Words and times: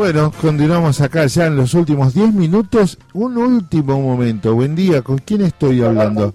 Bueno, 0.00 0.32
continuamos 0.40 0.98
acá 1.02 1.26
ya 1.26 1.44
en 1.44 1.56
los 1.56 1.74
últimos 1.74 2.14
10 2.14 2.32
minutos. 2.32 2.96
Un 3.12 3.36
último 3.36 4.00
momento. 4.00 4.54
Buen 4.54 4.74
día, 4.74 5.02
¿con 5.02 5.18
quién 5.18 5.42
estoy 5.42 5.82
hablando? 5.82 6.32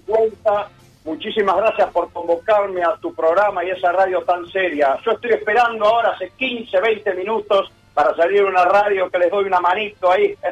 Muchísimas 1.04 1.56
gracias 1.56 1.90
por 1.90 2.08
convocarme 2.12 2.84
a 2.84 2.94
tu 3.00 3.12
programa 3.12 3.64
y 3.64 3.70
esa 3.70 3.90
radio 3.90 4.22
tan 4.22 4.46
seria. 4.52 4.96
Yo 5.04 5.10
estoy 5.10 5.32
esperando 5.32 5.84
ahora 5.84 6.10
hace 6.10 6.30
15, 6.38 6.80
20 6.80 7.14
minutos 7.14 7.68
para 7.92 8.14
salir 8.14 8.44
una 8.44 8.64
radio 8.66 9.10
que 9.10 9.18
les 9.18 9.32
doy 9.32 9.46
una 9.46 9.58
manito 9.58 10.12
ahí. 10.12 10.32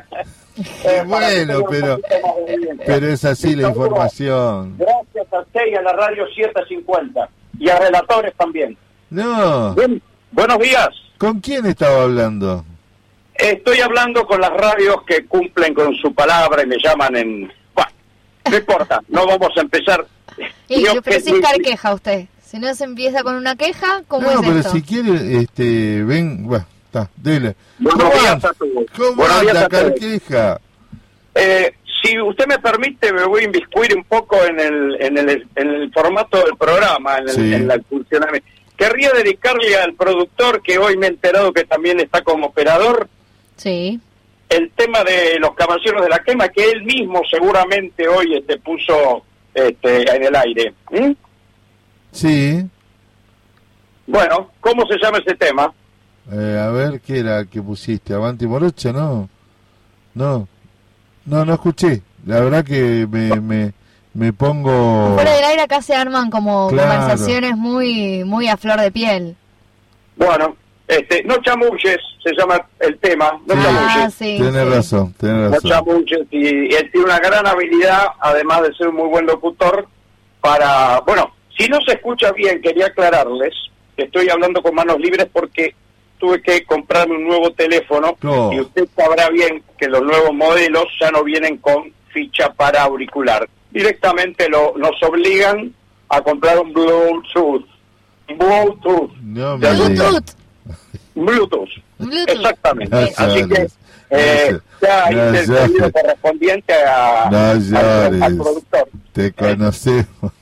Eh, 0.85 1.03
bueno, 1.05 1.65
pero, 1.69 1.99
pero 2.87 3.09
es 3.09 3.25
así 3.25 3.57
la 3.57 3.71
información. 3.71 4.77
Gracias 4.79 5.33
a 5.33 5.41
usted 5.41 5.67
y 5.69 5.75
a 5.75 5.83
la 5.83 5.93
radio 5.93 6.27
750 6.27 7.29
y 7.59 7.69
a 7.69 7.79
relatores 7.79 8.35
también. 8.37 8.77
No. 9.11 9.75
Buenos 10.31 10.59
días. 10.61 10.91
¿Con 11.19 11.41
quién 11.41 11.66
estaba 11.66 12.05
hablando? 12.05 12.65
Estoy 13.34 13.80
hablando 13.80 14.27
con 14.27 14.41
las 14.41 14.52
radios 14.52 15.02
que 15.06 15.27
cumplen 15.27 15.74
con 15.74 15.95
su 15.97 16.15
palabra 16.15 16.62
y 16.62 16.66
me 16.66 16.77
llaman 16.83 17.16
en... 17.16 17.52
Bueno, 17.74 17.91
no 18.51 18.57
importa, 18.57 19.01
no 19.09 19.27
vamos 19.27 19.51
a 19.57 19.60
empezar. 19.60 20.07
Y 20.69 20.84
yo, 20.84 21.02
pero 21.02 21.16
es 21.16 21.24
queja 21.62 21.95
usted. 21.95 22.27
Si 22.45 22.59
no 22.59 22.73
se 22.74 22.84
empieza 22.84 23.23
con 23.23 23.34
una 23.34 23.57
queja, 23.57 24.02
¿cómo 24.07 24.30
no, 24.30 24.41
pero 24.41 24.62
si 24.62 24.83
quiere, 24.83 25.38
este, 25.38 26.05
ven, 26.05 26.47
bueno, 26.47 26.65
está, 26.87 27.10
dele. 27.16 27.57
Buenos 27.79 28.12
días 28.12 28.45
a 28.45 28.52
todos. 28.52 28.84
¿Cómo 28.97 29.15
Buenos 29.15 29.41
anda, 29.41 29.69
Carqueja? 29.69 30.60
Eh, 31.35 31.74
si 32.01 32.21
usted 32.21 32.46
me 32.46 32.59
permite, 32.60 33.12
me 33.12 33.24
voy 33.24 33.43
a 33.43 33.46
inviscuir 33.46 33.96
un 33.96 34.05
poco 34.05 34.37
en 34.45 34.60
el, 34.60 34.96
en 35.01 35.19
el, 35.19 35.48
en 35.57 35.69
el 35.69 35.93
formato 35.93 36.38
del 36.45 36.57
programa, 36.57 37.19
en, 37.19 37.29
el, 37.29 37.52
en 37.55 37.66
la 37.66 37.80
funcionamiento. 37.88 38.46
Querría 38.77 39.10
dedicarle 39.10 39.77
al 39.77 39.95
productor, 39.95 40.62
que 40.62 40.79
hoy 40.79 40.96
me 40.96 41.07
he 41.07 41.10
enterado 41.10 41.52
que 41.52 41.65
también 41.65 41.98
está 41.98 42.23
como 42.23 42.46
operador, 42.46 43.09
Sí. 43.57 44.01
El 44.49 44.71
tema 44.73 45.02
de 45.05 45.38
los 45.38 45.55
caballeros 45.55 46.02
de 46.02 46.09
la 46.09 46.19
quema, 46.21 46.49
que 46.49 46.71
él 46.71 46.85
mismo 46.85 47.23
seguramente 47.30 48.07
hoy 48.07 48.37
este, 48.37 48.59
puso 48.59 49.24
este, 49.52 50.16
en 50.16 50.24
el 50.24 50.37
aire. 50.37 50.74
¿Mm? 50.91 51.13
Sí. 52.13 52.65
Bueno, 54.07 54.51
¿cómo 54.61 54.87
se 54.87 54.99
llama 54.99 55.19
ese 55.19 55.35
tema? 55.35 55.73
Eh, 56.30 56.59
a 56.61 56.71
ver, 56.71 57.01
¿qué 57.01 57.19
era 57.19 57.45
que 57.45 57.61
pusiste? 57.61 58.15
¿Avanti 58.15 58.46
Morocha? 58.46 58.93
No. 58.93 59.29
No. 60.15 60.49
No, 61.27 61.45
no 61.45 61.55
escuché. 61.55 62.02
La 62.27 62.41
verdad 62.41 62.65
que 62.65 63.07
me, 63.11 63.41
me, 63.41 63.73
me 64.15 64.33
pongo... 64.33 65.15
Fuera 65.15 65.33
del 65.34 65.44
aire 65.44 65.62
acá 65.62 65.83
se 65.83 65.94
arman 65.94 66.31
como 66.31 66.69
conversaciones 66.69 67.56
muy, 67.56 68.25
muy 68.25 68.49
a 68.49 68.56
flor 68.56 68.81
de 68.81 68.91
piel. 68.91 69.37
Bueno, 70.16 70.56
este, 70.87 71.22
no 71.25 71.37
chamulles, 71.38 71.99
se 72.22 72.32
llama 72.37 72.60
el 72.81 72.99
tema, 72.99 73.41
no 73.47 73.54
ah, 73.56 74.09
tiene 74.19 74.65
razón, 74.65 75.15
tiene 75.19 75.49
razón. 75.49 75.60
No 75.62 75.71
chamulles, 75.71 76.21
y, 76.31 76.75
él 76.75 76.91
tiene 76.91 77.06
una 77.06 77.19
gran 77.19 77.47
habilidad, 77.47 78.09
además 78.21 78.62
de 78.62 78.75
ser 78.75 78.88
un 78.88 78.97
muy 78.97 79.09
buen 79.09 79.27
locutor, 79.27 79.87
para, 80.41 81.00
bueno, 81.00 81.34
si 81.56 81.69
no 81.69 81.78
se 81.87 81.94
escucha 81.94 82.32
bien, 82.32 82.60
quería 82.60 82.87
aclararles 82.87 83.55
que 83.97 84.05
estoy 84.05 84.28
hablando 84.28 84.60
con 84.60 84.75
manos 84.75 84.99
libres 84.99 85.27
porque 85.32 85.75
tuve 86.19 86.43
que 86.43 86.65
comprarme 86.65 87.16
un 87.16 87.25
nuevo 87.25 87.50
teléfono 87.53 88.16
y 88.53 88.60
usted 88.60 88.88
sabrá 88.94 89.28
bien 89.31 89.62
que 89.78 89.88
los 89.88 90.03
nuevos 90.03 90.32
modelos 90.34 90.87
ya 91.00 91.10
no 91.10 91.22
vienen 91.25 91.59
con 91.59 91.93
ficha 92.12 92.53
para 92.53 92.82
auricular. 92.82 93.49
Directamente 93.71 94.49
lo, 94.49 94.75
nos 94.77 95.03
obligan 95.03 95.75
a 96.09 96.21
comprar 96.21 96.59
un 96.59 96.72
Bluetooth. 96.72 97.65
Bluetooth. 98.28 99.10
Bluetooth. 99.22 100.44
Bluetooth. 101.15 101.69
Exactamente. 102.26 103.12
Así 103.16 103.48
que 103.48 103.69
eh, 104.10 104.59
ya 104.81 105.10
hice 105.10 105.65
el 105.65 105.93
correspondiente 105.93 106.75
a, 106.75 107.28
al, 107.28 108.37
productor. 108.37 108.89
Te 109.12 109.33
conocemos. 109.33 110.33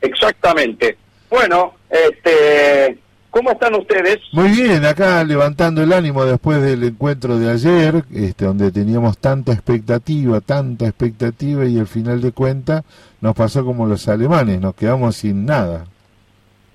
Exactamente. 0.00 0.96
Bueno, 1.28 1.74
este, 1.90 2.98
¿cómo 3.30 3.52
están 3.52 3.74
ustedes? 3.74 4.18
Muy 4.32 4.48
bien, 4.48 4.84
acá 4.84 5.22
levantando 5.24 5.82
el 5.82 5.92
ánimo 5.92 6.24
después 6.24 6.62
del 6.62 6.82
encuentro 6.84 7.38
de 7.38 7.50
ayer, 7.50 8.04
este, 8.12 8.46
donde 8.46 8.72
teníamos 8.72 9.18
tanta 9.18 9.52
expectativa, 9.52 10.40
tanta 10.40 10.86
expectativa 10.86 11.66
y 11.66 11.78
al 11.78 11.86
final 11.86 12.20
de 12.20 12.32
cuentas 12.32 12.82
nos 13.20 13.34
pasó 13.34 13.64
como 13.64 13.86
los 13.86 14.08
alemanes, 14.08 14.60
nos 14.60 14.74
quedamos 14.74 15.16
sin 15.16 15.44
nada. 15.44 15.86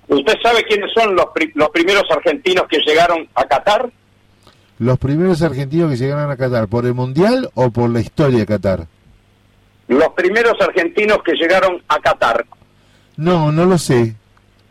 ¿Usted 0.08 0.34
sabe 0.42 0.64
quiénes 0.64 0.92
son 0.92 1.14
los, 1.16 1.26
los 1.54 1.68
primeros 1.70 2.04
argentinos 2.10 2.66
que 2.68 2.78
llegaron 2.78 3.28
a 3.34 3.44
Qatar? 3.44 3.90
¿Los 4.78 4.98
primeros 4.98 5.42
argentinos 5.42 5.90
que 5.90 5.96
llegaron 5.96 6.30
a 6.30 6.36
Qatar 6.36 6.68
por 6.68 6.86
el 6.86 6.94
Mundial 6.94 7.50
o 7.54 7.70
por 7.70 7.90
la 7.90 8.00
historia 8.00 8.40
de 8.40 8.46
Qatar? 8.46 8.86
Los 9.88 10.08
primeros 10.10 10.54
argentinos 10.60 11.18
que 11.24 11.32
llegaron 11.32 11.82
a 11.88 11.98
Qatar. 12.00 12.44
No, 13.16 13.50
no 13.50 13.64
lo 13.64 13.78
sé. 13.78 14.14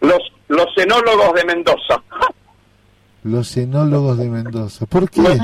Los, 0.01 0.19
los 0.47 0.67
cenólogos 0.75 1.33
de 1.33 1.45
Mendoza. 1.45 2.01
Los 3.23 3.49
cenólogos 3.49 4.19
de 4.19 4.29
Mendoza. 4.29 4.85
¿Por 4.85 5.09
qué? 5.09 5.19
Los 5.19 5.33
sí, 5.33 5.39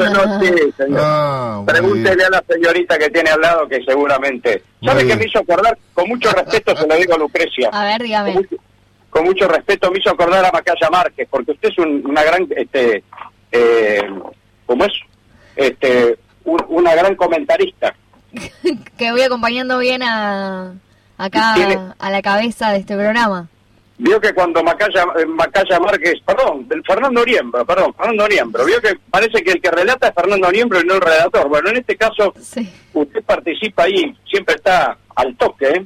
ah, 1.00 1.64
Pregúntele 1.66 2.26
a 2.26 2.30
la 2.30 2.44
señorita 2.48 2.96
que 3.00 3.10
tiene 3.10 3.32
al 3.32 3.42
lado 3.42 3.68
que 3.68 3.84
seguramente. 3.84 4.62
¿Sabe 4.86 5.08
qué 5.08 5.16
me 5.16 5.26
hizo 5.26 5.40
acordar? 5.40 5.76
Con 5.96 6.08
mucho 6.08 6.30
respeto 6.30 6.76
se 6.76 6.86
lo 6.86 6.96
digo 6.96 7.16
a 7.16 7.18
Lucrecia. 7.18 7.70
A 7.74 7.86
ver, 7.86 8.04
dígame 8.04 8.34
con 8.34 8.44
mucho 8.44 8.56
respeto 9.48 9.92
me 9.92 10.00
hizo 10.00 10.10
acordar 10.10 10.46
a 10.46 10.52
Macaya 10.52 10.90
Márquez, 10.90 11.28
porque 11.30 11.52
usted 11.52 11.70
es 11.70 11.78
una 11.78 12.24
gran, 12.24 12.48
este, 12.56 13.04
eh, 13.52 14.02
¿cómo 14.66 14.86
es? 14.86 14.94
Este, 15.56 16.18
una 16.46 16.96
gran 16.96 17.16
comentarista. 17.16 17.94
que 18.98 19.12
voy 19.12 19.22
acompañando 19.22 19.78
bien 19.80 20.02
a, 20.04 20.74
acá 21.18 21.56
a 22.00 22.10
la 22.10 22.22
cabeza 22.22 22.72
de 22.72 22.80
este 22.80 22.96
programa. 22.96 23.48
Vio 23.98 24.20
que 24.20 24.34
cuando 24.34 24.64
Macaya, 24.64 25.06
eh, 25.20 25.26
Macaya 25.28 25.80
Márquez, 25.80 26.16
perdón, 26.26 26.68
Fernando 26.88 27.24
Niembro, 27.24 27.64
perdón, 27.66 27.94
Fernando 27.94 28.28
Niembro, 28.28 28.66
vio 28.66 28.82
que 28.82 28.98
parece 29.12 29.44
que 29.44 29.52
el 29.52 29.62
que 29.62 29.70
relata 29.70 30.08
es 30.08 30.16
Fernando 30.16 30.52
Niembro 30.52 30.82
y 30.82 30.86
no 30.86 30.96
el 30.96 31.02
redactor. 31.02 31.48
Bueno, 31.50 31.70
en 31.70 31.78
este 31.78 31.96
caso, 31.96 32.34
usted 32.94 33.24
participa 33.24 33.84
ahí, 33.84 34.18
siempre 34.28 34.56
está 34.56 34.98
al 35.16 35.36
toque, 35.36 35.68
¿eh? 35.68 35.86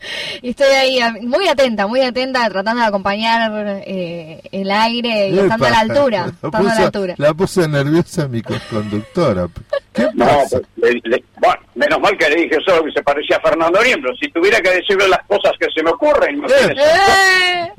y 0.42 0.50
estoy 0.50 0.66
ahí 0.66 1.00
muy 1.22 1.48
atenta, 1.48 1.86
muy 1.86 2.00
atenta, 2.00 2.48
tratando 2.48 2.82
de 2.82 2.88
acompañar 2.88 3.82
eh, 3.86 4.40
el 4.52 4.70
aire 4.70 5.28
y 5.28 5.38
estando 5.38 5.66
a 5.66 5.70
la 5.70 5.80
altura. 5.80 6.32
La 6.42 6.50
puso, 6.50 6.70
a 6.70 6.74
la, 6.74 6.84
altura. 6.86 7.14
la 7.16 7.34
puse 7.34 7.68
nerviosa 7.68 8.28
mi 8.28 8.42
conductora. 8.42 9.48
¿Qué 9.92 10.06
pasa? 10.16 10.60
Pues, 10.78 10.94
bueno, 11.40 11.60
menos 11.74 12.00
mal 12.00 12.16
que 12.16 12.28
le 12.30 12.42
dije 12.42 12.58
solo 12.64 12.84
que 12.84 12.92
se 12.92 13.02
parecía 13.02 13.36
a 13.36 13.40
Fernando 13.40 13.82
Niembro. 13.82 14.14
Si 14.16 14.30
tuviera 14.30 14.60
que 14.60 14.70
decirle 14.70 15.08
las 15.08 15.24
cosas 15.26 15.52
que 15.58 15.66
se 15.74 15.82
me 15.82 15.90
ocurren, 15.90 16.42
eh. 16.44 17.72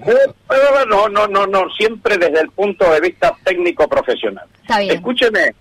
no, 0.87 1.07
no, 1.09 1.27
no, 1.27 1.47
no, 1.47 1.69
siempre 1.77 2.17
desde 2.17 2.41
el 2.41 2.49
punto 2.51 2.91
de 2.91 2.99
vista 2.99 3.35
técnico 3.43 3.87
profesional. 3.87 4.45
Está 4.61 4.79
bien. 4.79 4.95
Escúcheme, 4.95 5.53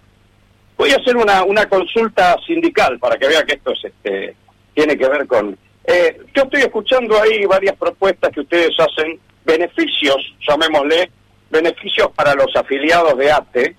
voy 0.76 0.90
a 0.90 0.96
hacer 0.96 1.16
una, 1.16 1.44
una 1.44 1.68
consulta 1.68 2.36
sindical 2.46 2.98
para 2.98 3.16
que 3.16 3.28
vea 3.28 3.44
que 3.44 3.54
esto 3.54 3.72
es, 3.72 3.84
este, 3.84 4.34
tiene 4.74 4.96
que 4.96 5.08
ver 5.08 5.26
con 5.26 5.56
eh, 5.84 6.20
yo 6.34 6.42
estoy 6.42 6.62
escuchando 6.62 7.20
ahí 7.20 7.44
varias 7.46 7.76
propuestas 7.76 8.30
que 8.32 8.40
ustedes 8.40 8.70
hacen, 8.78 9.18
beneficios, 9.44 10.16
llamémosle, 10.46 11.10
beneficios 11.50 12.10
para 12.14 12.34
los 12.34 12.54
afiliados 12.54 13.16
de 13.18 13.32
ATE. 13.32 13.76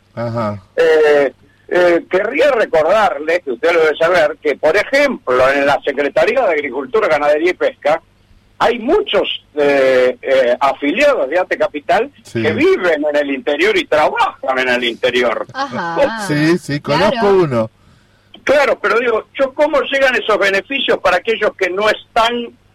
Eh, 0.75 1.33
eh, 1.69 2.05
querría 2.09 2.51
recordarles, 2.51 3.41
que 3.43 3.51
usted 3.51 3.71
lo 3.71 3.81
debe 3.81 3.97
saber, 3.97 4.37
que 4.41 4.55
por 4.57 4.75
ejemplo 4.75 5.49
en 5.51 5.65
la 5.65 5.79
Secretaría 5.85 6.41
de 6.41 6.53
Agricultura, 6.53 7.07
Ganadería 7.07 7.51
y 7.51 7.53
Pesca 7.53 8.01
hay 8.59 8.77
muchos 8.77 9.43
afiliados 10.59 11.27
de 11.29 11.39
ATE 11.39 11.57
Capital 11.57 12.11
que 12.31 12.53
viven 12.53 13.03
en 13.09 13.15
el 13.15 13.31
interior 13.31 13.75
y 13.75 13.85
trabajan 13.85 14.59
en 14.59 14.69
el 14.69 14.83
interior. 14.83 15.47
Sí, 16.27 16.59
sí, 16.59 16.79
conozco 16.79 17.27
uno. 17.27 17.71
Claro, 18.43 18.79
pero 18.79 18.99
digo, 18.99 19.27
yo 19.39 19.53
¿cómo 19.53 19.81
llegan 19.81 20.15
esos 20.15 20.37
beneficios 20.37 20.97
para 20.99 21.17
aquellos 21.17 21.51
que 21.55 21.69
no 21.69 21.89
están 21.89 22.33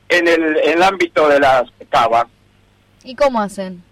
en 0.09 0.29
el, 0.29 0.57
en 0.59 0.75
el 0.75 0.83
ámbito 0.83 1.29
de 1.29 1.41
las 1.41 1.65
cava? 1.91 2.27
¿Y 3.05 3.15
cómo 3.15 3.41
hacen? 3.41 3.83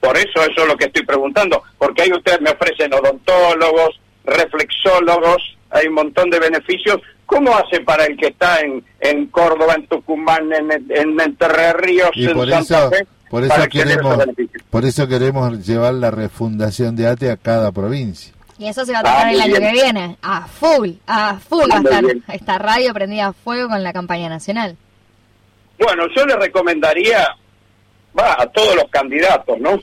Por 0.00 0.16
eso, 0.16 0.42
eso 0.42 0.62
es 0.62 0.68
lo 0.68 0.76
que 0.76 0.86
estoy 0.86 1.04
preguntando, 1.04 1.62
porque 1.78 2.02
ahí 2.02 2.12
ustedes 2.12 2.40
me 2.40 2.50
ofrecen 2.50 2.92
odontólogos, 2.92 3.98
reflexólogos, 4.24 5.56
hay 5.70 5.86
un 5.86 5.94
montón 5.94 6.30
de 6.30 6.38
beneficios. 6.38 7.00
¿Cómo 7.26 7.56
hace 7.56 7.80
para 7.80 8.04
el 8.04 8.16
que 8.16 8.26
está 8.26 8.60
en, 8.60 8.84
en 9.00 9.26
Córdoba, 9.28 9.74
en 9.76 9.86
Tucumán, 9.86 10.52
en, 10.52 10.70
en 10.70 11.20
Entre 11.20 11.72
Ríos, 11.72 12.10
en 12.14 12.34
por 12.34 12.50
Santa 12.50 12.90
Fe? 12.90 13.06
Por 13.30 13.44
eso, 13.44 13.68
queremos, 13.68 14.24
por 14.70 14.84
eso 14.84 15.08
queremos 15.08 15.66
llevar 15.66 15.94
la 15.94 16.10
refundación 16.10 16.94
de 16.94 17.06
ATE 17.06 17.30
a 17.30 17.36
cada 17.36 17.72
provincia. 17.72 18.33
Y 18.58 18.68
eso 18.68 18.84
se 18.84 18.92
va 18.92 19.00
a 19.00 19.02
tocar 19.02 19.28
el 19.28 19.40
año 19.40 19.54
que 19.56 19.72
viene, 19.72 20.16
a 20.22 20.46
full, 20.46 20.90
a 21.06 21.38
full 21.38 21.68
va 21.70 21.76
a 21.76 21.80
estar 21.80 22.04
esta 22.32 22.58
radio 22.58 22.94
prendida 22.94 23.26
a 23.26 23.32
fuego 23.32 23.68
con 23.68 23.82
la 23.82 23.92
campaña 23.92 24.28
nacional. 24.28 24.76
Bueno, 25.78 26.04
yo 26.14 26.24
le 26.24 26.36
recomendaría, 26.36 27.26
va, 28.16 28.36
a 28.38 28.46
todos 28.46 28.76
los 28.76 28.88
candidatos, 28.90 29.58
¿no? 29.58 29.80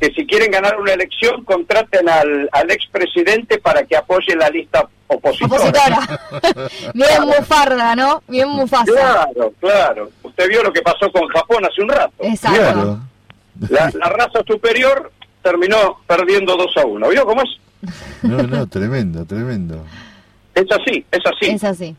que 0.00 0.12
si 0.12 0.26
quieren 0.26 0.50
ganar 0.50 0.78
una 0.80 0.92
elección 0.92 1.44
contraten 1.44 2.08
al, 2.08 2.48
al 2.52 2.70
expresidente 2.70 3.58
para 3.58 3.84
que 3.84 3.96
apoye 3.96 4.34
la 4.36 4.48
lista 4.50 4.86
opositora. 5.06 6.00
Bien 6.94 7.22
mufarda, 7.22 7.94
¿no? 7.94 8.22
Bien 8.28 8.48
mufasa. 8.48 8.84
Claro, 8.84 9.52
claro. 9.60 10.10
Usted 10.22 10.48
vio 10.48 10.62
lo 10.62 10.72
que 10.72 10.82
pasó 10.82 11.10
con 11.12 11.26
Japón 11.28 11.64
hace 11.64 11.82
un 11.82 11.88
rato. 11.88 12.12
Exacto. 12.18 12.98
La, 13.70 13.90
la 13.94 14.08
raza 14.08 14.40
superior 14.46 15.12
terminó 15.42 16.00
perdiendo 16.06 16.56
2 16.56 16.76
a 16.76 16.86
1. 16.86 17.08
¿Vio 17.10 17.24
cómo 17.24 17.42
es? 17.42 17.50
No, 18.22 18.42
no, 18.42 18.66
tremendo, 18.68 19.24
tremendo. 19.24 19.84
Es 20.54 20.66
así, 20.70 21.04
es 21.10 21.20
así. 21.24 21.50
Es 21.54 21.64
así. 21.64 21.96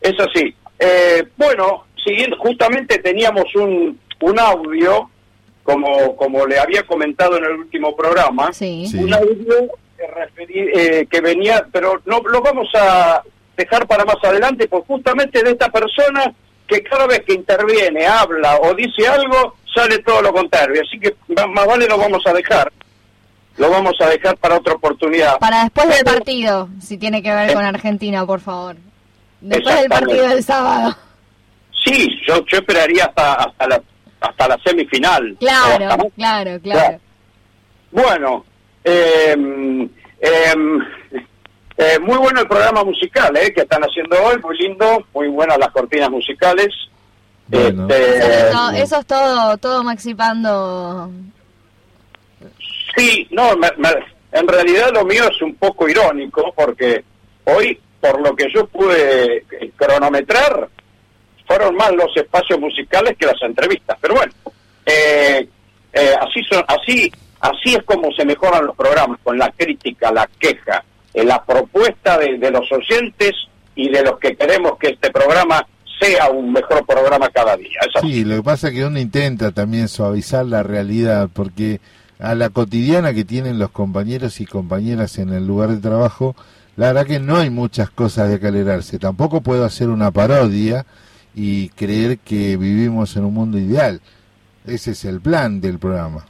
Es 0.00 0.14
así. 0.20 0.54
Eh, 0.78 1.24
bueno, 1.36 1.84
siguiendo, 2.04 2.36
justamente 2.38 2.98
teníamos 2.98 3.44
un, 3.54 3.98
un 4.20 4.38
audio, 4.40 5.08
como, 5.62 6.14
como 6.16 6.46
le 6.46 6.58
había 6.58 6.82
comentado 6.84 7.36
en 7.38 7.44
el 7.44 7.52
último 7.52 7.94
programa, 7.96 8.52
Sí. 8.52 8.86
Un 8.98 9.12
audio 9.14 9.68
que, 9.96 10.04
referí- 10.06 10.70
eh, 10.74 11.06
que 11.10 11.20
venía, 11.20 11.66
pero 11.72 12.00
no 12.06 12.20
lo 12.20 12.40
vamos 12.40 12.68
a 12.74 13.22
dejar 13.56 13.86
para 13.86 14.04
más 14.04 14.16
adelante, 14.22 14.68
pues 14.68 14.84
justamente 14.86 15.42
de 15.42 15.50
esta 15.52 15.68
persona 15.70 16.32
que 16.68 16.82
cada 16.82 17.06
vez 17.06 17.20
que 17.26 17.32
interviene, 17.34 18.06
habla 18.06 18.58
o 18.60 18.74
dice 18.74 19.06
algo, 19.08 19.54
sale 19.74 19.98
todo 20.00 20.20
lo 20.20 20.32
contrario. 20.32 20.82
Así 20.82 20.98
que 20.98 21.14
más 21.52 21.66
vale 21.66 21.86
lo 21.86 21.96
vamos 21.96 22.20
a 22.26 22.32
dejar. 22.32 22.70
Lo 23.58 23.70
vamos 23.70 23.94
a 24.00 24.06
dejar 24.08 24.36
para 24.36 24.56
otra 24.56 24.74
oportunidad. 24.74 25.38
Para 25.38 25.62
después 25.62 25.88
del 25.88 26.04
partido, 26.04 26.68
si 26.80 26.98
tiene 26.98 27.22
que 27.22 27.32
ver 27.34 27.50
Eh. 27.50 27.54
con 27.54 27.64
Argentina, 27.64 28.26
por 28.26 28.40
favor. 28.40 28.76
Después 29.40 29.74
del 29.80 29.88
partido 29.88 30.28
del 30.28 30.42
sábado. 30.44 30.94
Sí, 31.84 32.08
yo, 32.26 32.44
yo 32.46 32.58
esperaría 32.58 33.04
hasta, 33.04 33.34
hasta, 33.34 33.66
la, 33.68 33.82
hasta 34.20 34.48
la 34.48 34.58
semifinal. 34.64 35.36
Claro, 35.38 35.88
hasta 35.90 36.10
claro, 36.16 36.60
claro. 36.62 37.00
Bueno, 37.92 38.44
eh, 38.84 39.36
eh, 40.20 40.54
eh, 41.78 41.98
muy 42.00 42.16
bueno 42.18 42.40
el 42.40 42.48
programa 42.48 42.82
musical 42.84 43.36
eh, 43.36 43.52
que 43.54 43.62
están 43.62 43.82
haciendo 43.82 44.16
hoy, 44.22 44.36
muy 44.42 44.56
lindo, 44.58 45.06
muy 45.14 45.28
buenas 45.28 45.58
las 45.58 45.70
cortinas 45.70 46.10
musicales. 46.10 46.68
Bueno. 47.48 47.86
Este, 47.88 48.18
Eso 48.18 48.26
es 48.26 48.50
todo, 48.52 48.70
eso 48.70 48.98
es 48.98 49.06
todo, 49.06 49.56
todo 49.58 49.84
Maxi 49.84 50.14
Pando. 50.14 51.10
Sí, 52.96 53.26
no, 53.30 53.56
me- 53.56 53.70
me- 53.76 54.16
en 54.32 54.48
realidad 54.48 54.90
lo 54.92 55.04
mío 55.04 55.24
es 55.30 55.40
un 55.42 55.54
poco 55.56 55.88
irónico 55.88 56.52
porque 56.56 57.04
hoy, 57.44 57.78
por 58.00 58.20
lo 58.20 58.34
que 58.34 58.46
yo 58.54 58.66
pude 58.66 59.36
eh, 59.38 59.70
cronometrar, 59.76 60.68
fueron 61.46 61.76
más 61.76 61.92
los 61.92 62.14
espacios 62.16 62.58
musicales 62.58 63.16
que 63.18 63.26
las 63.26 63.40
entrevistas. 63.42 63.96
Pero 64.00 64.14
bueno, 64.14 64.32
eh, 64.84 65.48
eh, 65.92 66.14
así 66.20 66.42
son, 66.50 66.64
así, 66.68 67.10
así 67.40 67.74
es 67.74 67.82
como 67.84 68.10
se 68.12 68.24
mejoran 68.24 68.66
los 68.66 68.76
programas, 68.76 69.18
con 69.22 69.38
la 69.38 69.50
crítica, 69.52 70.10
la 70.12 70.28
queja, 70.38 70.84
eh, 71.14 71.24
la 71.24 71.42
propuesta 71.44 72.18
de, 72.18 72.38
de 72.38 72.50
los 72.50 72.70
oyentes 72.72 73.32
y 73.74 73.88
de 73.90 74.02
los 74.02 74.18
que 74.18 74.34
queremos 74.36 74.76
que 74.78 74.88
este 74.88 75.10
programa 75.10 75.64
sea 76.00 76.28
un 76.30 76.52
mejor 76.52 76.84
programa 76.84 77.28
cada 77.30 77.56
día. 77.56 77.78
Sí, 78.02 78.24
lo 78.24 78.36
que 78.36 78.42
pasa 78.42 78.68
es 78.68 78.74
que 78.74 78.84
uno 78.84 78.98
intenta 78.98 79.50
también 79.52 79.88
suavizar 79.88 80.44
la 80.44 80.62
realidad, 80.62 81.30
porque 81.32 81.80
a 82.18 82.34
la 82.34 82.50
cotidiana 82.50 83.12
que 83.12 83.24
tienen 83.24 83.58
los 83.58 83.70
compañeros 83.70 84.40
y 84.40 84.46
compañeras 84.46 85.18
en 85.18 85.32
el 85.32 85.46
lugar 85.46 85.70
de 85.70 85.76
trabajo, 85.78 86.34
la 86.76 86.88
verdad 86.88 87.06
que 87.06 87.20
no 87.20 87.36
hay 87.36 87.50
muchas 87.50 87.90
cosas 87.90 88.28
de 88.30 88.40
calerarse. 88.40 88.98
Tampoco 88.98 89.40
puedo 89.40 89.64
hacer 89.64 89.88
una 89.88 90.10
parodia 90.10 90.86
y 91.34 91.68
creer 91.70 92.18
que 92.18 92.56
vivimos 92.56 93.16
en 93.16 93.24
un 93.24 93.34
mundo 93.34 93.58
ideal. 93.58 94.00
Ese 94.66 94.92
es 94.92 95.04
el 95.04 95.20
plan 95.20 95.60
del 95.60 95.78
programa. 95.78 96.26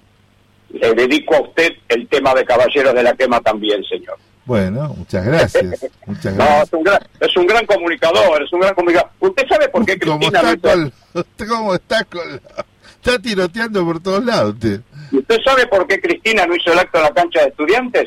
Le 0.71 0.93
dedico 0.95 1.37
a 1.37 1.43
usted 1.43 1.71
el 1.89 2.07
tema 2.09 2.35
de 2.35 2.45
Caballeros 2.45 2.95
de 2.95 3.03
la 3.03 3.15
Quema 3.15 3.41
también, 3.41 3.83
señor. 3.85 4.19
Bueno, 4.45 4.95
muchas 4.97 5.25
gracias. 5.25 5.87
Muchas 6.07 6.35
No, 6.37 6.45
es 6.63 6.73
un 6.73 6.83
gran, 6.85 7.01
es 7.21 7.37
un 7.37 7.47
gran 7.47 7.67
comunicador, 7.67 8.43
es 8.43 8.53
un 8.53 8.61
gran 8.61 8.75
comunicador. 8.75 9.11
¿Usted 9.21 9.43
sabe 9.49 9.69
por 9.69 9.85
qué 9.87 9.99
¿Cómo 9.99 10.19
Cristina 10.19 10.53
está, 10.53 11.47
¿Cómo 11.49 11.75
está 11.75 12.05
con 12.05 12.31
la- 12.31 12.65
Está 12.97 13.19
tiroteando 13.21 13.85
por 13.85 14.01
todos 14.01 14.25
lados 14.25 14.55
usted. 14.55 14.81
¿Usted 15.13 15.37
sabe 15.45 15.67
por 15.67 15.87
qué 15.87 16.01
Cristina 16.01 16.47
no 16.47 16.55
hizo 16.57 16.73
el 16.73 16.79
acto 16.79 16.99
en 16.99 17.05
la 17.05 17.11
cancha 17.11 17.41
de 17.43 17.49
estudiantes? 17.49 18.05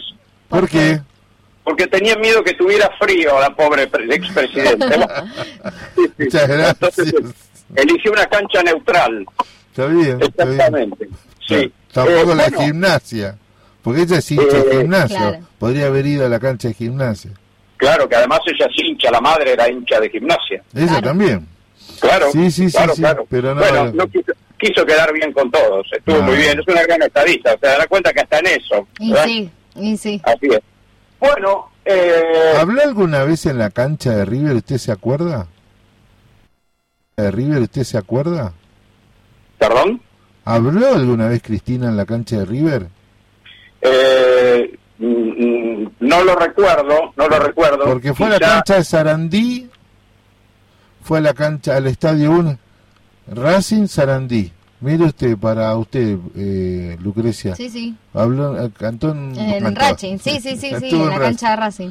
¿Por 0.48 0.68
qué? 0.70 1.00
Porque 1.64 1.88
tenía 1.88 2.16
miedo 2.16 2.44
que 2.44 2.54
tuviera 2.54 2.90
frío 3.00 3.40
la 3.40 3.50
pobre 3.56 3.88
pre- 3.88 4.14
expresidente. 4.14 4.86
Sí, 5.96 6.02
sí. 6.08 6.12
Muchas 6.18 6.48
gracias. 6.48 6.98
Entonces, 6.98 7.14
eligió 7.76 8.12
una 8.12 8.26
cancha 8.26 8.64
neutral. 8.64 9.26
Está 9.72 9.86
bien. 9.88 10.18
Está 10.22 10.46
bien. 10.46 10.54
Exactamente. 10.60 11.10
Sí. 11.48 11.74
Tampoco 11.94 12.18
Eh, 12.32 12.36
la 12.36 12.44
bueno, 12.50 12.60
gimnasia. 12.62 13.38
Porque 13.84 14.02
ella 14.02 14.18
es 14.18 14.32
hincha 14.32 14.58
de 14.58 14.60
Eh, 14.60 14.78
gimnasio. 14.80 15.18
Claro. 15.18 15.40
Podría 15.60 15.86
haber 15.88 16.06
ido 16.08 16.26
a 16.26 16.30
la 16.30 16.40
cancha 16.40 16.68
de 16.70 16.74
gimnasia. 16.74 17.32
Claro, 17.78 18.10
que 18.10 18.16
además 18.16 18.40
ella 18.48 18.66
es 18.66 18.84
hincha, 18.84 19.12
la 19.12 19.22
madre 19.22 19.54
era 19.54 19.70
hincha 19.70 20.00
de 20.00 20.10
gimnasia. 20.10 20.62
Ella 20.74 20.88
Claro. 20.88 21.02
también. 21.08 21.48
Claro. 22.00 22.32
Sí, 22.32 22.52
sí, 22.52 22.70
sí, 22.70 22.76
claro, 22.76 22.96
sí, 22.96 23.02
claro. 23.02 23.26
pero 23.30 23.54
no- 23.56 23.62
bueno, 23.62 23.92
no 23.94 24.08
quiso, 24.08 24.32
quiso 24.60 24.86
quedar 24.86 25.12
bien 25.14 25.32
con 25.34 25.50
todos. 25.50 25.88
Estuvo 25.92 26.18
No. 26.18 26.24
muy 26.24 26.36
bien. 26.38 26.60
Es 26.60 26.68
una 26.68 26.84
gran 26.84 27.02
estadista. 27.02 27.52
Se 27.60 27.68
dará 27.68 27.88
cuenta 27.88 28.12
que 28.14 28.22
hasta 28.22 28.40
en 28.40 28.48
eso. 28.48 28.88
Y 29.00 29.14
sí, 29.24 29.52
y 29.76 29.98
sí. 29.98 30.22
Así 30.24 30.48
es. 30.52 30.60
Bueno, 31.20 31.70
eh, 31.86 32.54
¿Habló 32.60 32.82
alguna 32.84 33.24
vez 33.24 33.46
en 33.46 33.58
la 33.58 33.70
cancha 33.72 34.12
de 34.16 34.26
River? 34.26 34.56
¿Usted 34.58 34.78
se 34.78 34.92
acuerda? 34.92 35.48
¿De 37.18 37.32
River 37.32 37.62
usted 37.64 37.84
se 37.84 37.98
acuerda? 37.98 38.54
perdón. 39.58 40.02
¿Habló 40.46 40.94
alguna 40.96 41.28
vez 41.28 41.42
Cristina 41.44 41.88
en 41.90 41.98
la 41.98 42.06
cancha 42.06 42.38
de 42.40 42.46
River? 42.46 42.88
Eh, 43.82 44.78
mm, 44.98 45.06
mm, 45.06 45.92
no 46.00 46.24
lo 46.24 46.36
recuerdo, 46.36 47.14
no 47.18 47.28
lo 47.28 47.40
recuerdo. 47.40 47.84
Porque 47.84 48.14
fue 48.14 48.28
a 48.28 48.30
la 48.32 48.40
cancha 48.40 48.76
de 48.76 48.84
Sarandí, 48.86 49.70
fue 51.04 51.18
a 51.18 51.22
la 51.22 51.34
cancha, 51.34 51.76
al 51.76 51.88
Estadio 51.88 52.32
1, 52.32 52.58
Racing 53.32 53.88
Sarandí. 53.88 54.52
Mire 54.82 55.04
usted, 55.04 55.38
para 55.38 55.76
usted, 55.76 56.18
eh, 56.38 56.96
Lucrecia. 57.02 57.54
Sí, 57.54 57.70
sí. 57.70 57.96
Habló, 58.14 58.64
eh, 58.64 58.70
cantó 58.78 59.12
en, 59.12 59.36
En. 59.38 59.76
Racing, 59.76 60.18
sí, 60.20 60.40
sí, 60.40 60.56
sí, 60.56 60.74
sí, 60.80 60.90
en 60.92 61.00
la 61.00 61.18
Racing. 61.18 61.20
cancha 61.22 61.50
de 61.50 61.56
Racing. 61.58 61.90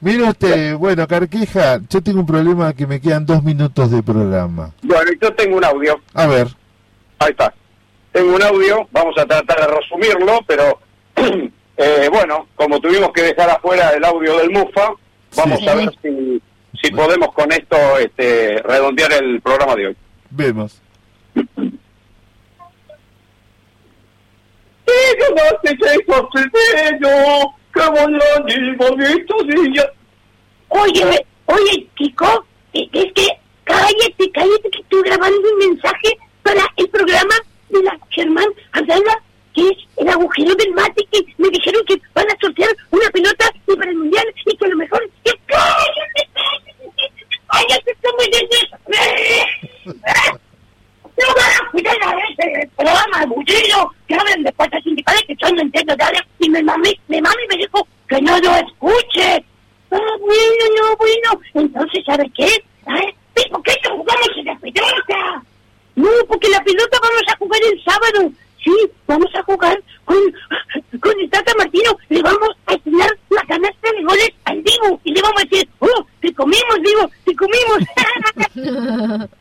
Mire 0.00 0.22
usted, 0.22 0.76
bueno, 0.76 1.04
Carqueja, 1.08 1.80
yo 1.90 2.00
tengo 2.00 2.20
un 2.20 2.26
problema 2.26 2.72
que 2.74 2.86
me 2.86 3.00
quedan 3.00 3.26
dos 3.26 3.42
minutos 3.42 3.90
de 3.90 4.04
programa. 4.04 4.70
Bueno, 4.82 5.10
yo 5.20 5.34
tengo 5.34 5.56
un 5.56 5.64
audio. 5.64 6.00
A 6.14 6.26
ver, 6.28 6.46
Ahí 7.18 7.30
está. 7.30 7.52
Tengo 8.12 8.36
un 8.36 8.42
audio, 8.42 8.86
vamos 8.92 9.14
a 9.18 9.26
tratar 9.26 9.58
de 9.60 9.74
resumirlo, 9.76 10.38
pero 10.46 10.78
eh, 11.76 12.08
bueno, 12.12 12.46
como 12.54 12.78
tuvimos 12.80 13.10
que 13.12 13.22
dejar 13.22 13.50
afuera 13.50 13.90
el 13.90 14.04
audio 14.04 14.38
del 14.38 14.50
MUFA, 14.50 14.92
vamos 15.36 15.58
Sí. 15.58 15.66
a 15.68 15.74
ver 15.74 15.92
si, 16.00 16.40
si 16.80 16.92
podemos 16.92 17.32
con 17.34 17.50
esto 17.50 17.76
este, 17.98 18.62
redondear 18.62 19.12
el 19.14 19.40
programa 19.40 19.74
de 19.74 19.88
hoy. 19.88 19.96
Vemos. 20.30 20.80
Oye, 30.68 31.26
oye, 31.46 31.88
chico, 31.96 32.46
es 32.72 32.88
que 32.90 33.28
cállate, 33.64 34.30
cállate, 34.32 34.70
que 34.70 34.80
estoy 34.80 35.02
grabando 35.02 35.40
un 35.40 35.68
mensaje 35.68 36.18
para 36.42 36.62
el 36.76 36.88
programa 36.88 37.34
de 37.70 37.82
la 37.82 37.98
Germán 38.10 38.46
Abdala, 38.72 39.22
que 39.54 39.62
es 39.68 39.76
el 39.96 40.08
agujero 40.08 40.54
del 40.54 40.72
mate, 40.72 41.06
que 41.10 41.20
me 41.36 41.48
dijeron 41.50 41.82
que 41.86 42.00
van 42.14 42.26
a 42.30 42.36
sortear 42.40 42.70
una 42.90 43.08
pelota 43.10 43.50
y 43.66 43.76
para 43.76 43.90
el 43.90 43.96
mundial 43.96 44.24
y 44.46 44.56
que 44.56 44.64
a 44.64 44.68
lo 44.68 44.76
mejor. 44.76 45.10
¡Que 45.24 45.32
cállate, 45.46 46.28
cállate, 46.34 47.38
cállate, 47.48 47.90
estamos 47.90 48.26
en 48.26 48.48
eso! 48.50 48.76
No 51.18 51.34
van 51.34 51.50
a 51.50 51.70
cuidar 51.72 51.96
a 52.02 52.14
ese 52.28 52.70
programa 52.76 53.22
aburrido 53.22 53.92
que 54.06 54.14
hablan 54.14 54.42
de 54.44 54.52
fuerzas 54.52 54.82
sindicales 54.84 55.22
que 55.26 55.34
yo 55.34 55.50
no 55.50 55.62
entiendo 55.62 55.96
nada 55.96 56.26
y 56.38 56.48
mi 56.48 56.62
mami, 56.62 57.00
mi 57.08 57.20
mami 57.20 57.46
me 57.48 57.56
dijo 57.56 57.86
no 58.20 58.38
lo 58.38 58.54
escuche. 58.56 59.44
Ah, 59.90 60.16
bueno, 60.20 60.64
no, 60.76 60.96
bueno. 60.96 61.40
Entonces, 61.54 62.04
¿sabe 62.04 62.30
qué? 62.36 62.46
¿Eh? 62.46 63.14
¿Por 63.50 63.62
qué 63.62 63.74
no 63.84 63.96
jugamos 63.96 64.28
en 64.36 64.44
la 64.46 64.58
pelota? 64.58 65.42
No, 65.94 66.08
porque 66.28 66.48
la 66.48 66.62
pelota 66.62 66.98
vamos 67.02 67.22
a 67.28 67.36
jugar 67.36 67.60
el 67.72 67.82
sábado. 67.84 68.32
Sí, 68.62 68.72
vamos 69.06 69.30
a 69.34 69.42
jugar 69.44 69.80
con, 70.04 70.18
con 71.00 71.20
el 71.20 71.30
Tata 71.30 71.52
Martino. 71.56 71.96
Le 72.08 72.22
vamos 72.22 72.50
a 72.66 72.74
enseñar 72.74 73.10
la 73.30 73.42
canasta 73.42 73.92
de 73.96 74.02
goles 74.02 74.30
al 74.44 74.62
Divo. 74.62 75.00
Y 75.04 75.12
le 75.12 75.22
vamos 75.22 75.42
a 75.42 75.44
decir, 75.44 75.68
oh, 75.78 76.06
te 76.20 76.34
comimos, 76.34 76.76
Divo, 76.84 77.10
te 77.24 77.34
comimos. 77.36 77.78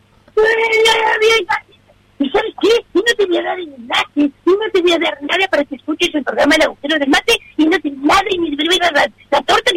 ¿Y 2.20 2.30
sabes 2.32 2.54
qué? 2.62 2.86
No 2.94 3.02
te 3.04 3.26
voy 3.26 3.38
a 3.38 3.44
dar 3.44 3.60
enlace, 3.60 4.32
no 4.46 4.72
te 4.74 4.82
voy 4.82 4.92
a 4.94 5.00
dar 5.00 5.18
nada 5.22 5.48
para 5.50 5.64
que 5.66 5.76
escuches 5.76 6.14
el 6.16 6.24
programa 6.24 6.56
El 6.56 6.64
Agujero 6.64 6.98
del 6.98 7.10
Mate 7.10 7.27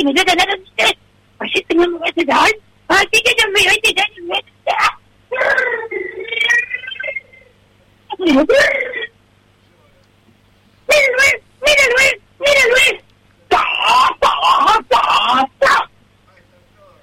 que 0.01 0.07
me 0.07 0.15
tratan 0.15 0.51
a 0.51 0.55
ustedes. 0.63 0.97
Así 1.39 1.65
que 1.69 1.75
no 1.75 1.89
me 1.89 1.99
voy 1.99 2.09
a 2.09 2.13
tratar. 2.13 2.51
Así 2.89 3.23
que 3.23 3.35
no 3.45 3.53
me 3.53 3.61
voy 3.61 3.69
a 3.69 3.81
tratar. 3.83 4.11
Me 4.19 4.27
voy 4.27 4.39
a. 4.67 4.97
Mira 8.19 8.43
Luis, 11.17 11.37
mira 11.63 11.85
Luis, 11.97 12.15
mira 12.41 12.63
Luis. 12.71 13.03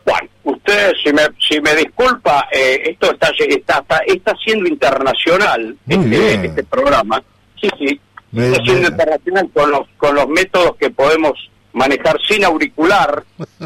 Bueno, 0.06 0.30
usted, 0.44 0.94
si 1.04 1.14
me, 1.14 1.24
si 1.40 1.62
me 1.62 1.76
disculpa, 1.76 2.48
eh, 2.52 2.82
esto 2.86 3.12
está, 3.12 3.32
está, 3.38 3.80
está, 3.80 3.98
está 4.06 4.36
siendo 4.44 4.70
internacional, 4.70 5.76
este, 5.88 6.46
este 6.46 6.64
programa. 6.64 7.22
Sí, 7.60 7.70
sí, 7.78 8.00
está 8.36 8.64
siendo 8.64 8.90
internacional 8.90 9.50
con 9.54 9.72
los, 9.72 9.88
con 9.98 10.16
los 10.16 10.28
métodos 10.28 10.76
que 10.78 10.90
podemos 10.90 11.50
manejar 11.74 12.18
sin 12.28 12.44
auricular. 12.44 13.24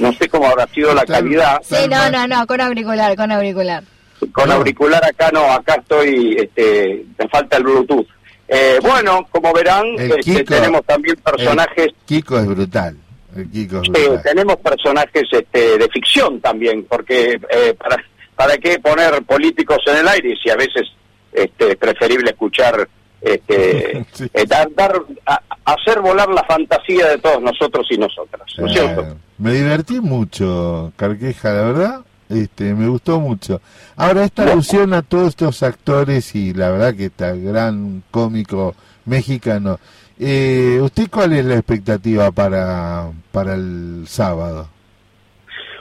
No 0.00 0.12
sé 0.14 0.28
cómo 0.28 0.46
habrá 0.46 0.66
sido 0.68 0.92
la 0.94 1.04
calidad. 1.04 1.60
Sí, 1.62 1.76
no, 1.88 2.10
no, 2.10 2.26
no, 2.26 2.46
con 2.46 2.60
auricular, 2.60 3.14
con 3.16 3.30
auricular. 3.30 3.84
Con 4.32 4.50
auricular 4.50 5.04
acá 5.04 5.30
no, 5.32 5.44
acá 5.52 5.76
estoy, 5.76 6.36
este, 6.38 7.04
me 7.18 7.28
falta 7.28 7.58
el 7.58 7.62
Bluetooth. 7.62 8.06
Eh, 8.48 8.78
bueno, 8.82 9.28
como 9.30 9.52
verán, 9.52 9.84
este, 9.96 10.42
tenemos 10.44 10.84
también 10.84 11.16
personajes... 11.16 11.88
Kiko 12.04 12.38
es 12.38 12.46
brutal. 12.46 12.96
Kiko 13.52 13.80
tenemos 14.24 14.56
personajes 14.56 15.22
este, 15.30 15.78
de 15.78 15.88
ficción 15.88 16.40
también, 16.40 16.84
porque 16.84 17.38
eh, 17.48 17.74
para, 17.78 18.02
¿para 18.34 18.56
qué 18.56 18.80
poner 18.80 19.22
políticos 19.22 19.78
en 19.86 19.98
el 19.98 20.08
aire 20.08 20.34
si 20.42 20.50
a 20.50 20.56
veces 20.56 20.88
este, 21.32 21.70
es 21.72 21.76
preferible 21.76 22.30
escuchar 22.30 22.88
este, 23.20 23.98
eh, 24.34 24.46
dar, 24.46 24.68
hacer 25.64 26.00
volar 26.00 26.28
la 26.28 26.44
fantasía 26.44 27.08
de 27.08 27.18
todos 27.18 27.42
nosotros 27.42 27.86
y 27.90 27.98
nosotras, 27.98 28.46
¿no 28.58 28.66
es 28.66 28.72
cierto? 28.72 29.16
Me 29.38 29.54
divertí 29.54 30.00
mucho, 30.00 30.92
Carqueja, 30.96 31.52
la 31.52 31.62
verdad, 31.62 32.00
este, 32.28 32.74
me 32.74 32.88
gustó 32.88 33.20
mucho. 33.20 33.60
Ahora, 33.96 34.24
esta 34.24 34.44
alusión 34.44 34.94
a 34.94 35.02
todos 35.02 35.28
estos 35.28 35.62
actores 35.62 36.34
y 36.34 36.54
la 36.54 36.70
verdad 36.70 36.94
que 36.94 37.06
está 37.06 37.34
gran 37.34 38.02
cómico 38.10 38.74
mexicano, 39.04 39.78
eh, 40.18 40.78
¿usted 40.82 41.08
cuál 41.10 41.32
es 41.32 41.44
la 41.44 41.54
expectativa 41.54 42.30
para, 42.30 43.10
para 43.32 43.54
el 43.54 44.04
sábado? 44.06 44.68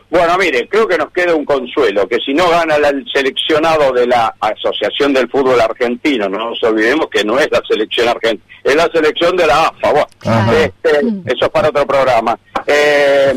Bueno, 0.09 0.37
mire, 0.39 0.67
creo 0.67 0.87
que 0.87 0.97
nos 0.97 1.11
queda 1.11 1.35
un 1.35 1.45
consuelo, 1.45 2.07
que 2.07 2.17
si 2.17 2.33
no 2.33 2.49
gana 2.49 2.77
el 2.77 3.05
seleccionado 3.13 3.93
de 3.93 4.07
la 4.07 4.33
Asociación 4.39 5.13
del 5.13 5.29
Fútbol 5.29 5.61
Argentino, 5.61 6.27
no 6.27 6.49
nos 6.49 6.63
olvidemos 6.63 7.07
que 7.11 7.23
no 7.23 7.37
es 7.37 7.47
la 7.51 7.61
selección 7.67 8.07
argentina, 8.07 8.43
es 8.63 8.75
la 8.75 8.89
selección 8.91 9.37
de 9.37 9.45
la 9.45 9.67
AFA, 9.67 10.07
este, 10.51 10.99
eso 11.25 11.45
es 11.45 11.49
para 11.49 11.69
otro 11.69 11.85
programa. 11.85 12.39
Eh, 12.65 13.33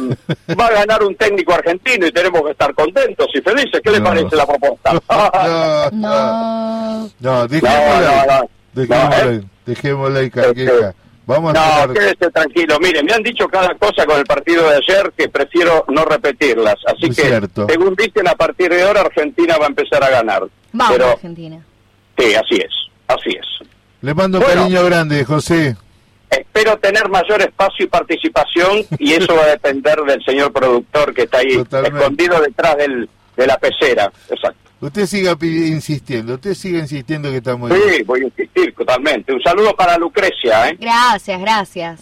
va 0.59 0.67
a 0.67 0.73
ganar 0.73 1.02
un 1.02 1.14
técnico 1.14 1.52
argentino 1.52 2.07
y 2.07 2.12
tenemos 2.12 2.43
que 2.43 2.50
estar 2.52 2.75
contentos 2.75 3.26
y 3.35 3.41
felices. 3.43 3.81
¿Qué 3.83 3.91
le 3.91 4.00
parece 4.00 4.35
la 4.35 4.47
propuesta? 4.47 4.93
no, 5.93 7.11
no, 7.21 7.49
dejémosla, 7.49 8.45
dejémosla, 8.73 9.41
dejémosla 9.67 10.21
ahí, 10.21 10.31
Vamos 11.26 11.55
a 11.55 11.87
no, 11.87 11.95
quédese 11.95 12.31
tranquilo. 12.31 12.79
Mire, 12.81 13.02
me 13.02 13.12
han 13.12 13.23
dicho 13.23 13.47
cada 13.49 13.75
cosa 13.76 14.05
con 14.07 14.19
el 14.19 14.25
partido 14.25 14.69
de 14.69 14.76
ayer 14.76 15.12
que 15.17 15.29
prefiero 15.29 15.85
no 15.88 16.05
repetirlas. 16.05 16.76
Así 16.87 17.11
que, 17.11 17.41
según 17.69 17.95
dicen, 17.95 18.26
a 18.29 18.35
partir 18.35 18.71
de 18.71 18.83
ahora 18.83 19.02
Argentina 19.02 19.57
va 19.59 19.67
a 19.67 19.69
empezar 19.69 20.02
a 20.02 20.11
ganar. 20.11 20.43
Vamos, 20.73 21.00
Argentina. 21.00 21.64
Sí, 22.19 22.35
así 22.35 22.57
es, 22.57 22.73
así 23.07 23.31
es. 23.31 23.69
Le 24.00 24.14
mando 24.14 24.38
un 24.38 24.45
cariño 24.45 24.85
grande, 24.85 25.25
José. 25.25 25.76
Espero 26.29 26.79
tener 26.79 27.09
mayor 27.09 27.43
espacio 27.43 27.85
y 27.85 27.88
participación 27.88 28.85
y 28.99 29.12
eso 29.12 29.35
va 29.37 29.43
a 29.43 29.49
depender 29.49 30.00
del 30.00 30.25
señor 30.25 30.50
productor 30.50 31.12
que 31.12 31.23
está 31.23 31.38
ahí 31.38 31.62
escondido 31.85 32.41
detrás 32.41 32.76
del, 32.79 33.09
de 33.37 33.47
la 33.47 33.59
pecera. 33.59 34.11
Exacto. 34.31 34.71
Usted 34.83 35.07
siga 35.07 35.39
insistiendo, 35.41 36.35
usted 36.35 36.55
sigue 36.55 36.81
insistiendo 36.81 37.31
que 37.31 37.37
estamos 37.37 37.71
Sí, 37.71 38.03
voy 38.03 38.23
a 38.23 38.25
insistir 38.25 38.75
totalmente. 38.75 39.33
Un 39.33 39.41
saludo 39.41 39.77
para 39.77 39.97
Lucrecia. 39.97 40.71
¿eh? 40.71 40.77
Gracias, 40.81 41.41
gracias. 41.41 42.01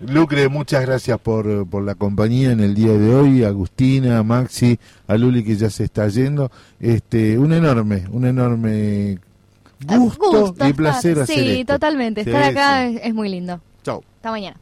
Lucre, 0.00 0.48
muchas 0.48 0.84
gracias 0.84 1.16
por, 1.20 1.68
por 1.68 1.84
la 1.84 1.94
compañía 1.94 2.50
en 2.50 2.58
el 2.58 2.74
día 2.74 2.92
de 2.92 3.14
hoy, 3.14 3.44
Agustina, 3.44 4.24
Maxi, 4.24 4.80
a 5.06 5.16
Luli 5.16 5.44
que 5.44 5.54
ya 5.54 5.70
se 5.70 5.84
está 5.84 6.08
yendo. 6.08 6.50
Este, 6.80 7.38
un 7.38 7.52
enorme, 7.52 8.04
un 8.10 8.26
enorme 8.26 9.20
gusto, 9.86 10.56
y 10.68 10.72
placer 10.72 11.20
hacer 11.20 11.36
Sí, 11.36 11.64
totalmente. 11.64 12.22
Estar 12.22 12.42
acá 12.42 12.84
es, 12.84 13.00
es, 13.00 13.14
muy 13.14 13.28
lindo. 13.28 13.60
Chao. 13.84 14.02
Hasta 14.16 14.32
mañana. 14.32 14.56